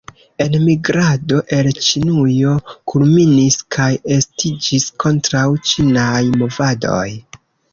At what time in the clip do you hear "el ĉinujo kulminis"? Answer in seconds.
1.57-3.59